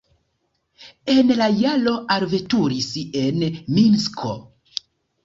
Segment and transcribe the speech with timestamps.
[1.15, 2.87] En la jaro alveturis
[3.21, 3.45] en
[3.77, 4.33] Minsko.